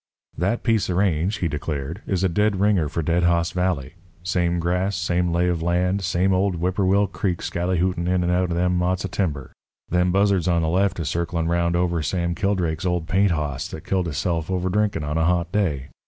"That 0.35 0.63
piece 0.63 0.89
of 0.89 0.97
range," 0.97 1.37
he 1.37 1.47
declared, 1.47 2.01
"is 2.07 2.23
a 2.23 2.27
dead 2.27 2.59
ringer 2.59 2.89
for 2.89 3.03
Dead 3.03 3.21
Hoss 3.21 3.51
Valley. 3.51 3.93
Same 4.23 4.57
grass, 4.59 4.95
same 4.95 5.31
lay 5.31 5.47
of 5.47 5.61
land, 5.61 6.01
same 6.01 6.33
old 6.33 6.55
Whipperwill 6.59 7.05
Creek 7.11 7.37
skallyhootin' 7.43 8.07
in 8.07 8.23
and 8.23 8.31
out 8.31 8.49
of 8.49 8.57
them 8.57 8.79
motts 8.79 9.05
of 9.05 9.11
timber. 9.11 9.53
Them 9.89 10.11
buzzards 10.11 10.47
on 10.47 10.63
the 10.63 10.69
left 10.69 10.99
is 10.99 11.07
circlin' 11.07 11.47
'round 11.47 11.75
over 11.75 12.01
Sam 12.01 12.33
Kildrake's 12.33 12.83
old 12.87 13.07
paint 13.07 13.29
hoss 13.29 13.67
that 13.67 13.85
killed 13.85 14.07
hisself 14.07 14.49
over 14.49 14.69
drinkin' 14.69 15.03
on 15.03 15.19
a 15.19 15.25
hot 15.25 15.51
day. 15.51 15.89